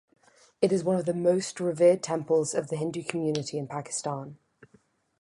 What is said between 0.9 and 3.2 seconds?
of the most revered temples of the Hindu